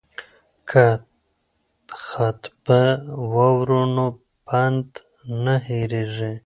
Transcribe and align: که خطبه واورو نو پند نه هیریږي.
که 0.69 0.85
خطبه 2.03 2.81
واورو 3.33 3.81
نو 3.95 4.07
پند 4.47 4.87
نه 5.43 5.55
هیریږي. 5.67 6.31